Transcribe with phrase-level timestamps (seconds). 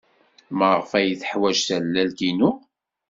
[0.57, 2.51] Maɣef ay teḥwaj tallalt-inu?